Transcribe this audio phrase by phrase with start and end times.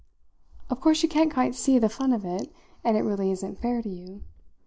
[0.67, 2.51] "Of course you can't quite see the fun of it,
[2.83, 4.23] and it really isn't fair to you.